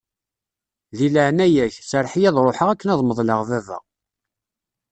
Di 0.97 1.07
leɛnaya-k, 1.13 1.75
serreḥ-iyi 1.89 2.27
ad 2.29 2.37
ṛuḥeɣ 2.47 2.67
akken 2.69 2.91
ad 2.93 3.01
meḍleɣ 3.03 3.39
baba. 3.49 3.77